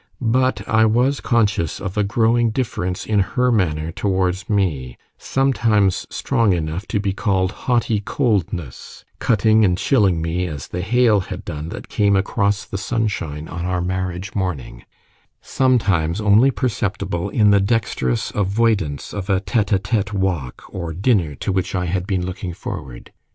But 0.33 0.67
I 0.67 0.85
was 0.85 1.21
conscious 1.21 1.79
of 1.79 1.95
a 1.95 2.03
growing 2.03 2.49
difference 2.49 3.05
in 3.05 3.19
her 3.19 3.51
manner 3.51 3.91
towards 3.91 4.49
me; 4.49 4.97
sometimes 5.19 6.07
strong 6.09 6.53
enough 6.53 6.87
to 6.87 6.99
be 6.99 7.13
called 7.13 7.51
haughty 7.51 7.99
coldness, 7.99 9.05
cutting 9.19 9.63
and 9.63 9.77
chilling 9.77 10.19
me 10.19 10.47
as 10.47 10.67
the 10.69 10.81
hail 10.81 11.19
had 11.19 11.45
done 11.45 11.69
that 11.69 11.87
came 11.87 12.15
across 12.15 12.65
the 12.65 12.79
sunshine 12.79 13.47
on 13.47 13.63
our 13.63 13.79
marriage 13.79 14.33
morning; 14.33 14.85
sometimes 15.39 16.19
only 16.19 16.49
perceptible 16.49 17.29
in 17.29 17.51
the 17.51 17.61
dexterous 17.61 18.31
avoidance 18.33 19.13
of 19.13 19.29
a 19.29 19.39
tete 19.39 19.71
a 19.71 19.77
tete 19.77 20.13
walk 20.13 20.63
or 20.73 20.93
dinner 20.93 21.35
to 21.35 21.51
which 21.51 21.75
I 21.75 21.85
had 21.85 22.07
been 22.07 22.25
looking 22.25 22.55
forward. 22.55 23.11